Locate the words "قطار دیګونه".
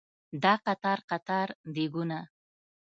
1.09-2.19